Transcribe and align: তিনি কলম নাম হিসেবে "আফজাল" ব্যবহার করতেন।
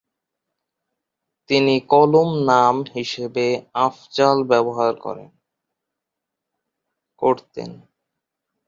তিনি 1.49 1.75
কলম 1.89 2.29
নাম 2.49 2.75
হিসেবে 2.95 3.45
"আফজাল" 3.79 4.37
ব্যবহার 4.51 4.93
করতেন। 7.21 7.71